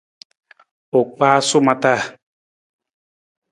[0.97, 2.01] U kpaasu ma taa.